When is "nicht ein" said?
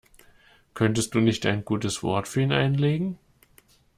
1.19-1.63